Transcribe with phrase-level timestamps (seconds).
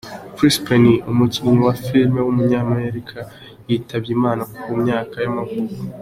[0.35, 3.19] Chris Penn, umukinnyi wa filime w’umunyamerika
[3.67, 5.73] yitabye Imana ku myaka y’amavuko.